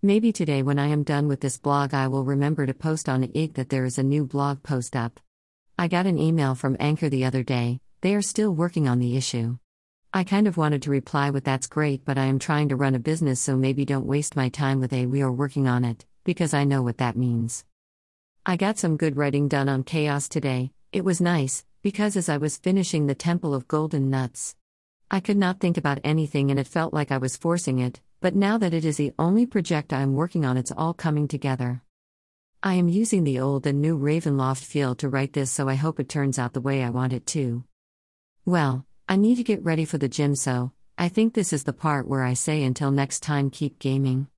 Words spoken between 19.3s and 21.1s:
done on chaos today, it